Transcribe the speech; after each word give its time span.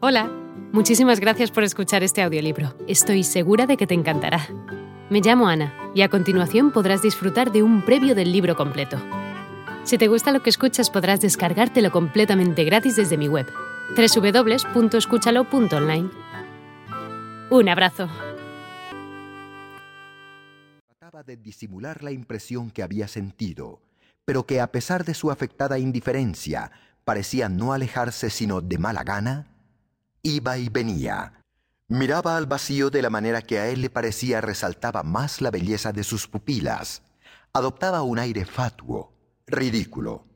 Hola, 0.00 0.30
muchísimas 0.72 1.18
gracias 1.18 1.50
por 1.50 1.64
escuchar 1.64 2.04
este 2.04 2.22
audiolibro. 2.22 2.72
Estoy 2.86 3.24
segura 3.24 3.66
de 3.66 3.76
que 3.76 3.88
te 3.88 3.94
encantará. 3.94 4.46
Me 5.10 5.20
llamo 5.20 5.48
Ana 5.48 5.74
y 5.92 6.02
a 6.02 6.08
continuación 6.08 6.70
podrás 6.70 7.02
disfrutar 7.02 7.50
de 7.50 7.64
un 7.64 7.84
previo 7.84 8.14
del 8.14 8.30
libro 8.30 8.54
completo. 8.54 8.96
Si 9.82 9.98
te 9.98 10.06
gusta 10.06 10.30
lo 10.30 10.40
que 10.40 10.50
escuchas 10.50 10.88
podrás 10.88 11.20
descargártelo 11.20 11.90
completamente 11.90 12.62
gratis 12.62 12.94
desde 12.94 13.18
mi 13.18 13.26
web, 13.26 13.48
www.escúchalo.online. 13.96 16.10
Un 17.50 17.68
abrazo. 17.68 18.08
Trataba 20.86 21.24
de 21.24 21.38
disimular 21.38 22.04
la 22.04 22.12
impresión 22.12 22.70
que 22.70 22.84
había 22.84 23.08
sentido, 23.08 23.82
pero 24.24 24.46
que 24.46 24.60
a 24.60 24.70
pesar 24.70 25.04
de 25.04 25.14
su 25.14 25.32
afectada 25.32 25.80
indiferencia, 25.80 26.70
parecía 27.04 27.48
no 27.48 27.72
alejarse 27.72 28.30
sino 28.30 28.60
de 28.60 28.78
mala 28.78 29.02
gana, 29.02 29.57
iba 30.22 30.58
y 30.58 30.68
venía. 30.68 31.44
Miraba 31.88 32.36
al 32.36 32.46
vacío 32.46 32.90
de 32.90 33.02
la 33.02 33.10
manera 33.10 33.42
que 33.42 33.58
a 33.58 33.68
él 33.68 33.80
le 33.80 33.90
parecía 33.90 34.40
resaltaba 34.40 35.02
más 35.02 35.40
la 35.40 35.50
belleza 35.50 35.92
de 35.92 36.04
sus 36.04 36.28
pupilas. 36.28 37.02
Adoptaba 37.52 38.02
un 38.02 38.18
aire 38.18 38.44
fatuo, 38.44 39.12
ridículo. 39.46 40.26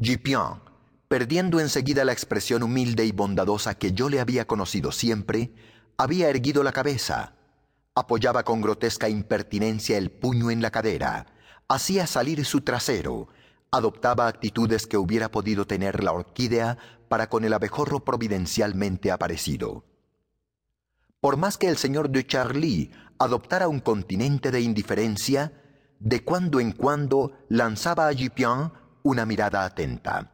Gipion, 0.00 0.62
perdiendo 1.08 1.60
enseguida 1.60 2.04
la 2.04 2.12
expresión 2.12 2.62
humilde 2.62 3.04
y 3.04 3.12
bondadosa 3.12 3.76
que 3.76 3.92
yo 3.92 4.08
le 4.08 4.20
había 4.20 4.46
conocido 4.46 4.92
siempre, 4.92 5.54
había 5.98 6.28
erguido 6.28 6.62
la 6.62 6.72
cabeza, 6.72 7.34
apoyaba 7.94 8.44
con 8.44 8.60
grotesca 8.60 9.08
impertinencia 9.08 9.96
el 9.96 10.10
puño 10.10 10.50
en 10.50 10.60
la 10.60 10.70
cadera, 10.70 11.26
hacía 11.68 12.06
salir 12.06 12.44
su 12.44 12.60
trasero, 12.60 13.28
adoptaba 13.70 14.26
actitudes 14.28 14.86
que 14.86 14.96
hubiera 14.96 15.30
podido 15.30 15.66
tener 15.66 16.02
la 16.02 16.12
orquídea 16.12 16.78
para 17.08 17.28
con 17.28 17.44
el 17.44 17.52
abejorro 17.52 18.04
providencialmente 18.04 19.10
aparecido. 19.10 19.84
Por 21.20 21.36
más 21.36 21.58
que 21.58 21.68
el 21.68 21.76
señor 21.76 22.10
de 22.10 22.26
Charlie 22.26 22.90
adoptara 23.18 23.68
un 23.68 23.80
continente 23.80 24.50
de 24.50 24.60
indiferencia, 24.60 25.52
de 25.98 26.24
cuando 26.24 26.60
en 26.60 26.72
cuando 26.72 27.32
lanzaba 27.48 28.08
a 28.08 28.12
Gipion 28.12 28.72
una 29.02 29.24
mirada 29.24 29.64
atenta. 29.64 30.32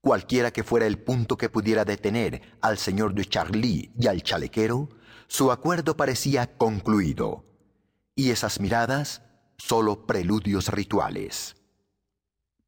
Cualquiera 0.00 0.50
que 0.50 0.62
fuera 0.62 0.86
el 0.86 0.98
punto 0.98 1.38
que 1.38 1.48
pudiera 1.48 1.84
detener 1.84 2.42
al 2.60 2.76
señor 2.76 3.14
de 3.14 3.24
Charlie 3.24 3.90
y 3.98 4.06
al 4.06 4.22
chalequero, 4.22 4.90
su 5.26 5.50
acuerdo 5.50 5.96
parecía 5.96 6.58
concluido, 6.58 7.46
y 8.14 8.30
esas 8.30 8.60
miradas 8.60 9.22
solo 9.56 10.06
preludios 10.06 10.68
rituales. 10.68 11.56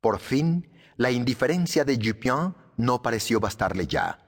Por 0.00 0.18
fin, 0.18 0.68
la 0.96 1.10
indiferencia 1.10 1.84
de 1.84 1.96
Dupin 1.96 2.54
no 2.76 3.02
pareció 3.02 3.40
bastarle 3.40 3.86
ya. 3.86 4.18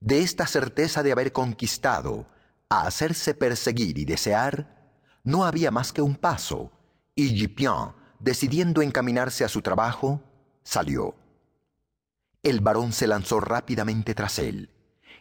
De 0.00 0.22
esta 0.22 0.46
certeza 0.46 1.02
de 1.02 1.12
haber 1.12 1.32
conquistado, 1.32 2.26
a 2.68 2.86
hacerse 2.86 3.34
perseguir 3.34 3.98
y 3.98 4.04
desear, 4.04 4.92
no 5.24 5.44
había 5.44 5.70
más 5.70 5.92
que 5.92 6.02
un 6.02 6.16
paso, 6.16 6.72
y 7.14 7.40
Dupin, 7.40 7.92
decidiendo 8.18 8.82
encaminarse 8.82 9.44
a 9.44 9.48
su 9.48 9.60
trabajo, 9.62 10.22
salió. 10.62 11.14
El 12.42 12.60
varón 12.60 12.92
se 12.92 13.06
lanzó 13.06 13.40
rápidamente 13.40 14.14
tras 14.14 14.38
él. 14.38 14.70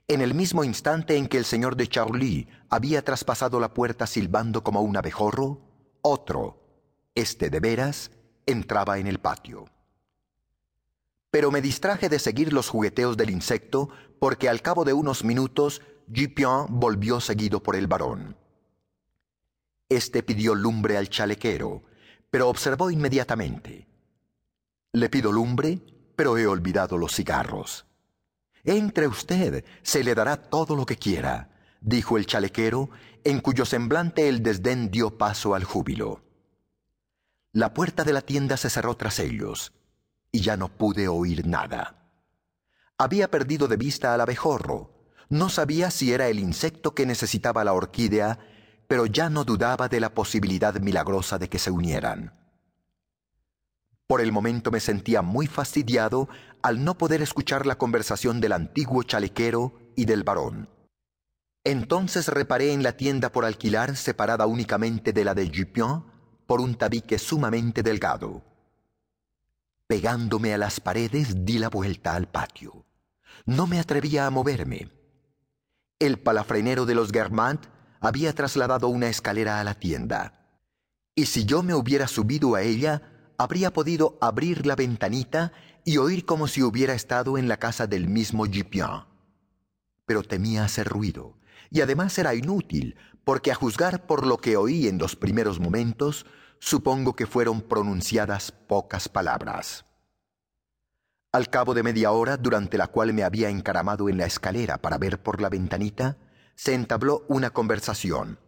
En 0.08 0.22
el 0.22 0.34
mismo 0.34 0.64
instante 0.64 1.18
en 1.18 1.28
que 1.28 1.38
el 1.38 1.46
señor 1.46 1.76
de 1.76 1.88
Charlie 1.88 2.48
había 2.70 3.04
traspasado 3.04 3.60
la 3.60 3.74
puerta 3.74 4.08
silbando 4.08 4.64
como 4.64 4.82
un 4.82 4.98
abejorro, 4.98 5.62
otro, 6.02 6.64
este 7.16 7.50
de 7.50 7.60
veras, 7.60 8.12
entraba 8.46 8.98
en 8.98 9.08
el 9.08 9.20
patio. 9.20 9.66
Pero 11.32 11.52
me 11.52 11.62
distraje 11.62 12.10
de 12.10 12.20
seguir 12.20 12.54
los 12.54 12.70
jugueteos 12.70 13.18
del 13.18 13.30
insecto 13.30 13.90
porque 14.20 14.50
al 14.50 14.62
cabo 14.62 14.84
de 14.84 14.94
unos 14.94 15.24
minutos 15.24 15.82
Gipion 16.12 16.68
volvió 16.70 17.22
seguido 17.22 17.62
por 17.62 17.76
el 17.76 17.88
varón. 17.88 18.36
Este 19.90 20.24
pidió 20.24 20.56
lumbre 20.56 20.98
al 20.98 21.10
chalequero, 21.10 21.84
pero 22.30 22.50
observó 22.50 22.92
inmediatamente. 22.92 23.88
Le 24.92 25.10
pido 25.10 25.32
lumbre, 25.32 25.82
pero 26.16 26.38
he 26.38 26.48
olvidado 26.48 26.98
los 26.98 27.16
cigarros. 27.16 27.86
Entre 28.64 29.08
usted, 29.08 29.64
se 29.84 30.04
le 30.04 30.16
dará 30.16 30.38
todo 30.38 30.76
lo 30.76 30.86
que 30.86 30.98
quiera, 30.98 31.50
dijo 31.82 32.18
el 32.18 32.26
chalequero, 32.26 32.90
en 33.24 33.40
cuyo 33.40 33.66
semblante 33.66 34.28
el 34.28 34.44
desdén 34.44 34.92
dio 34.92 35.18
paso 35.18 35.56
al 35.56 35.64
júbilo. 35.64 36.24
La 37.52 37.74
puerta 37.74 38.04
de 38.04 38.14
la 38.14 38.22
tienda 38.22 38.58
se 38.58 38.70
cerró 38.70 38.96
tras 38.96 39.20
ellos, 39.20 39.74
y 40.32 40.42
ya 40.42 40.58
no 40.58 40.70
pude 40.70 41.08
oír 41.08 41.48
nada. 41.48 41.96
Había 42.98 43.32
perdido 43.32 43.68
de 43.68 43.78
vista 43.78 44.14
al 44.14 44.22
abejorro. 44.22 44.92
No 45.30 45.50
sabía 45.50 45.92
si 45.92 46.12
era 46.12 46.28
el 46.28 46.40
insecto 46.40 46.94
que 46.94 47.06
necesitaba 47.06 47.64
la 47.64 47.74
orquídea, 47.74 48.40
pero 48.88 49.06
ya 49.06 49.30
no 49.30 49.44
dudaba 49.46 49.88
de 49.88 50.00
la 50.00 50.14
posibilidad 50.14 50.74
milagrosa 50.80 51.38
de 51.38 51.48
que 51.48 51.60
se 51.60 51.72
unieran. 51.72 52.34
Por 54.08 54.22
el 54.22 54.32
momento 54.32 54.72
me 54.72 54.80
sentía 54.80 55.22
muy 55.22 55.46
fastidiado 55.46 56.28
al 56.64 56.84
no 56.84 56.98
poder 56.98 57.22
escuchar 57.22 57.68
la 57.68 57.78
conversación 57.78 58.42
del 58.42 58.54
antiguo 58.54 59.04
chalequero 59.04 59.80
y 59.96 60.06
del 60.06 60.24
varón. 60.24 60.68
Entonces 61.64 62.28
reparé 62.28 62.74
en 62.74 62.82
la 62.82 62.94
tienda 62.94 63.32
por 63.32 63.46
alquilar 63.46 63.96
separada 63.96 64.48
únicamente 64.48 65.14
de 65.14 65.24
la 65.24 65.36
de 65.36 65.52
Jupion 65.56 66.06
por 66.48 66.62
un 66.62 66.76
tabique 66.76 67.20
sumamente 67.20 67.84
delgado. 67.84 68.44
Pegándome 69.90 70.54
a 70.54 70.60
las 70.60 70.80
paredes 70.80 71.46
di 71.46 71.58
la 71.58 71.68
vuelta 71.68 72.14
al 72.14 72.30
patio. 72.30 72.86
No 73.48 73.66
me 73.66 73.80
atrevía 73.80 74.28
a 74.28 74.30
moverme. 74.30 74.92
El 75.98 76.20
palafrenero 76.20 76.86
de 76.86 76.94
los 76.94 77.10
Germant 77.12 77.66
había 78.00 78.36
trasladado 78.36 78.88
una 78.88 79.08
escalera 79.08 79.60
a 79.60 79.64
la 79.64 79.74
tienda. 79.74 80.62
Y 81.16 81.26
si 81.26 81.44
yo 81.44 81.64
me 81.64 81.74
hubiera 81.74 82.08
subido 82.08 82.54
a 82.54 82.62
ella, 82.62 83.34
habría 83.40 83.74
podido 83.74 84.20
abrir 84.22 84.68
la 84.68 84.76
ventanita 84.76 85.54
y 85.84 85.98
oír 85.98 86.24
como 86.24 86.48
si 86.48 86.62
hubiera 86.62 86.94
estado 86.94 87.40
en 87.40 87.48
la 87.48 87.58
casa 87.58 87.88
del 87.88 88.08
mismo 88.08 88.46
Gipion. 88.46 89.08
Pero 90.06 90.22
temía 90.22 90.66
hacer 90.66 90.88
ruido, 90.88 91.40
y 91.72 91.82
además 91.82 92.16
era 92.20 92.36
inútil, 92.36 92.96
porque 93.24 93.52
a 93.52 93.56
juzgar 93.56 94.06
por 94.06 94.28
lo 94.28 94.38
que 94.38 94.56
oí 94.56 94.88
en 94.88 95.00
los 95.00 95.16
primeros 95.16 95.60
momentos, 95.60 96.28
supongo 96.60 97.16
que 97.16 97.26
fueron 97.26 97.62
pronunciadas 97.62 98.52
pocas 98.52 99.10
palabras. 99.10 99.86
Al 101.32 101.50
cabo 101.50 101.74
de 101.74 101.84
media 101.84 102.12
hora, 102.12 102.38
durante 102.38 102.78
la 102.78 102.88
cual 102.88 103.14
me 103.14 103.24
había 103.24 103.50
encaramado 103.50 104.10
en 104.10 104.18
la 104.18 104.26
escalera 104.26 104.80
para 104.80 104.98
ver 104.98 105.22
por 105.22 105.42
la 105.42 105.50
ventanita, 105.50 106.18
se 106.56 106.74
entabló 106.74 107.26
una 107.28 107.52
conversación. 107.52 108.40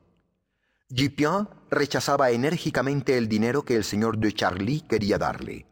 Gipion 0.89 1.50
rechazaba 1.69 2.31
enérgicamente 2.31 3.17
el 3.17 3.29
dinero 3.29 3.63
que 3.63 3.75
el 3.75 3.83
señor 3.83 4.17
de 4.17 4.33
Charlie 4.33 4.81
quería 4.81 5.17
darle. 5.17 5.67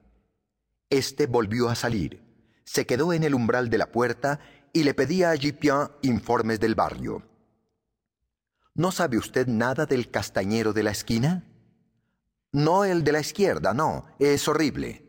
Este 0.89 1.27
volvió 1.27 1.67
a 1.69 1.75
salir, 1.75 2.23
se 2.63 2.85
quedó 2.85 3.11
en 3.11 3.23
el 3.23 3.33
umbral 3.33 3.69
de 3.69 3.79
la 3.79 3.91
puerta 3.91 4.39
y 4.71 4.83
le 4.83 4.93
pedía 4.93 5.31
a 5.31 5.35
Gipion 5.35 5.91
informes 6.03 6.59
del 6.59 6.75
barrio. 6.75 7.23
¿No 8.75 8.91
sabe 8.91 9.17
usted 9.17 9.47
nada 9.47 9.85
del 9.85 10.09
castañero 10.09 10.71
de 10.71 10.83
la 10.83 10.91
esquina? 10.91 11.43
No 12.51 12.83
el 12.83 13.03
de 13.03 13.11
la 13.11 13.19
izquierda, 13.19 13.73
no, 13.73 14.05
es 14.17 14.47
horrible. 14.47 15.05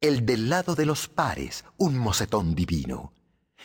El 0.00 0.26
del 0.26 0.50
lado 0.50 0.74
de 0.74 0.86
los 0.86 1.08
pares, 1.08 1.64
un 1.76 1.96
mocetón 1.96 2.54
divino. 2.54 3.14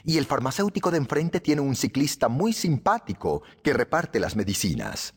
Y 0.03 0.17
el 0.17 0.25
farmacéutico 0.25 0.89
de 0.89 0.97
enfrente 0.97 1.39
tiene 1.39 1.61
un 1.61 1.75
ciclista 1.75 2.29
muy 2.29 2.53
simpático 2.53 3.43
que 3.61 3.73
reparte 3.73 4.19
las 4.19 4.35
medicinas. 4.35 5.13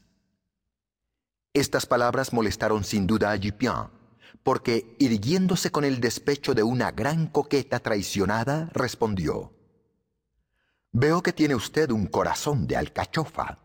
Estas 1.54 1.86
palabras 1.86 2.32
molestaron 2.32 2.84
sin 2.84 3.06
duda 3.06 3.30
a 3.30 3.38
Gipion, 3.38 3.90
porque, 4.42 4.94
irguiéndose 4.98 5.70
con 5.70 5.84
el 5.84 6.00
despecho 6.00 6.54
de 6.54 6.62
una 6.62 6.90
gran 6.90 7.28
coqueta 7.28 7.80
traicionada, 7.80 8.68
respondió, 8.74 9.54
Veo 10.92 11.22
que 11.22 11.32
tiene 11.32 11.54
usted 11.54 11.90
un 11.90 12.06
corazón 12.06 12.66
de 12.66 12.76
alcachofa. 12.76 13.58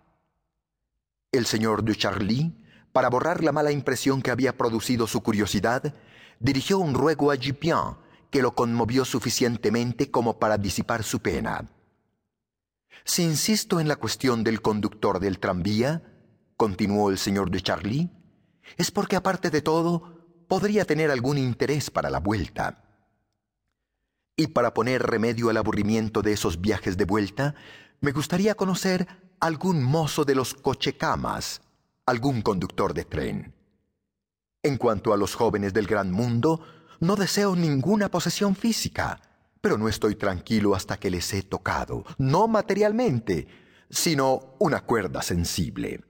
El 1.32 1.46
señor 1.46 1.84
de 1.84 1.96
Charlie, 1.96 2.61
para 2.94 3.10
borrar 3.10 3.44
la 3.44 3.52
mala 3.52 3.72
impresión 3.72 4.22
que 4.22 4.32
había 4.32 4.58
producido 4.58 5.08
su 5.08 5.22
curiosidad, 5.22 5.94
dirigió 6.40 6.80
un 6.80 6.94
ruego 6.94 7.32
a 7.32 7.38
Gipion 7.38 7.98
que 8.30 8.42
lo 8.42 8.56
conmovió 8.56 9.06
suficientemente 9.06 10.10
como 10.10 10.40
para 10.40 10.58
disipar 10.58 11.04
su 11.04 11.20
pena. 11.20 11.70
Si 13.04 13.24
insisto 13.24 13.80
en 13.80 13.88
la 13.88 13.96
cuestión 13.96 14.44
del 14.44 14.62
conductor 14.62 15.20
del 15.20 15.40
tranvía, 15.40 16.04
continuó 16.56 17.10
el 17.10 17.18
señor 17.18 17.50
de 17.52 17.62
Charlie, 17.62 18.10
es 18.78 18.92
porque 18.92 19.16
aparte 19.16 19.50
de 19.50 19.62
todo 19.62 20.46
podría 20.48 20.86
tener 20.86 21.12
algún 21.12 21.38
interés 21.38 21.90
para 21.90 22.10
la 22.10 22.20
vuelta. 22.20 22.84
Y 24.36 24.48
para 24.48 24.74
poner 24.74 25.04
remedio 25.04 25.50
al 25.50 25.58
aburrimiento 25.58 26.22
de 26.22 26.34
esos 26.34 26.62
viajes 26.62 26.98
de 26.98 27.06
vuelta, 27.06 27.56
me 28.00 28.12
gustaría 28.12 28.56
conocer 28.56 29.08
algún 29.40 29.84
mozo 29.84 30.24
de 30.24 30.36
los 30.36 30.54
cochecamas, 30.54 31.62
algún 32.12 32.42
conductor 32.42 32.94
de 32.94 33.06
tren. 33.06 33.56
En 34.62 34.78
cuanto 34.78 35.14
a 35.14 35.18
los 35.18 35.34
jóvenes 35.34 35.74
del 35.74 35.88
gran 35.88 36.12
mundo, 36.12 36.62
no 37.00 37.16
deseo 37.16 37.56
ninguna 37.56 38.12
posesión 38.12 38.54
física, 38.54 39.22
pero 39.62 39.78
no 39.78 39.88
estoy 39.88 40.16
tranquilo 40.16 40.76
hasta 40.76 40.98
que 40.98 41.10
les 41.10 41.34
he 41.34 41.42
tocado, 41.42 42.04
no 42.18 42.50
materialmente, 42.50 43.48
sino 43.90 44.56
una 44.60 44.82
cuerda 44.82 45.22
sensible. 45.22 46.04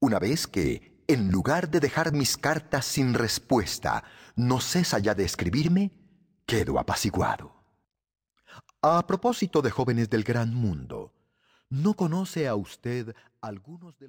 Una 0.00 0.18
vez 0.18 0.48
que, 0.48 1.04
en 1.06 1.30
lugar 1.30 1.70
de 1.70 1.78
dejar 1.78 2.12
mis 2.12 2.36
cartas 2.36 2.84
sin 2.84 3.14
respuesta, 3.14 4.02
no 4.34 4.60
cesa 4.60 4.98
ya 4.98 5.14
de 5.14 5.24
escribirme, 5.24 5.92
quedo 6.46 6.80
apaciguado. 6.80 7.54
A 8.82 9.06
propósito 9.06 9.62
de 9.62 9.70
jóvenes 9.70 10.10
del 10.10 10.24
gran 10.24 10.52
mundo, 10.52 11.12
¿no 11.68 11.94
conoce 11.94 12.48
a 12.48 12.56
usted 12.56 13.14
algunos 13.40 13.96
de... 14.00 14.08